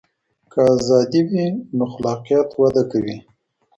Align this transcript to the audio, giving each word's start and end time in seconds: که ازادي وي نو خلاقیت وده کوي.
که 0.51 0.59
ازادي 0.73 1.21
وي 1.29 1.45
نو 1.77 1.85
خلاقیت 1.93 2.49
وده 2.61 2.83
کوي. 2.91 3.17